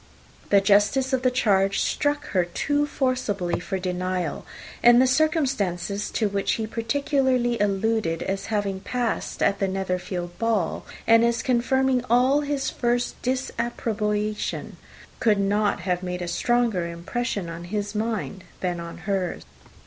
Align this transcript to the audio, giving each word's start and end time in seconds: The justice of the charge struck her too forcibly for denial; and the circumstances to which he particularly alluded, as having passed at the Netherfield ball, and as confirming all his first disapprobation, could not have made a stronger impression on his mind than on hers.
The 0.49 0.61
justice 0.61 1.13
of 1.13 1.21
the 1.21 1.29
charge 1.29 1.79
struck 1.79 2.25
her 2.29 2.43
too 2.43 2.87
forcibly 2.87 3.59
for 3.59 3.77
denial; 3.77 4.47
and 4.81 4.99
the 4.99 5.05
circumstances 5.05 6.09
to 6.09 6.27
which 6.27 6.53
he 6.53 6.65
particularly 6.65 7.59
alluded, 7.59 8.23
as 8.23 8.47
having 8.47 8.79
passed 8.79 9.43
at 9.43 9.59
the 9.59 9.67
Netherfield 9.67 10.39
ball, 10.39 10.87
and 11.05 11.23
as 11.23 11.43
confirming 11.43 12.03
all 12.09 12.41
his 12.41 12.67
first 12.71 13.21
disapprobation, 13.21 14.77
could 15.19 15.37
not 15.39 15.81
have 15.81 16.01
made 16.01 16.23
a 16.23 16.27
stronger 16.27 16.87
impression 16.87 17.47
on 17.47 17.65
his 17.65 17.93
mind 17.93 18.43
than 18.61 18.79
on 18.79 18.97
hers. 19.05 19.43